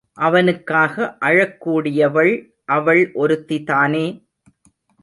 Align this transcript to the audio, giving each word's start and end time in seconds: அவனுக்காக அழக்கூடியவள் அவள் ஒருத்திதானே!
அவனுக்காக 0.17 0.95
அழக்கூடியவள் 1.25 2.33
அவள் 2.69 3.03
ஒருத்திதானே! 3.15 4.05